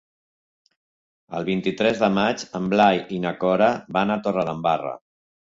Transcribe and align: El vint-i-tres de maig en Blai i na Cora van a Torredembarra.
El 1.39 1.45
vint-i-tres 1.49 2.01
de 2.05 2.09
maig 2.15 2.47
en 2.61 2.71
Blai 2.73 3.03
i 3.19 3.21
na 3.27 3.35
Cora 3.45 3.69
van 4.01 4.17
a 4.17 4.19
Torredembarra. 4.27 4.97